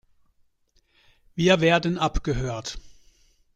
[1.35, 2.79] Wir werden abgehört.